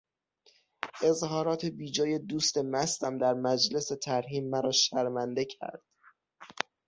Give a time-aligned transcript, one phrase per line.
[1.01, 5.81] اظهارات بیجای دوست مستم در مجلس ترحیم مرا شرمنده کرد.